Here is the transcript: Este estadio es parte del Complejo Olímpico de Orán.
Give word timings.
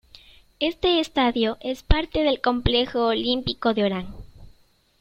Este 0.59 0.99
estadio 0.99 1.59
es 1.61 1.83
parte 1.83 2.23
del 2.23 2.41
Complejo 2.41 3.05
Olímpico 3.05 3.75
de 3.75 3.83
Orán. 3.83 4.15